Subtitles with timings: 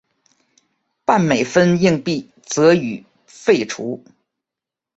[1.05, 4.03] 半美分硬币则予废除。